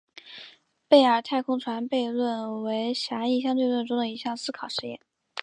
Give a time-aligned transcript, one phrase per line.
[0.87, 4.99] 贝尔太空船悖论为狭义相对论中的一项思考实验。